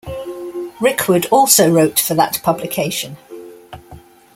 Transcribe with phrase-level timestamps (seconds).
[0.79, 3.17] Rickword also wrote for that publication.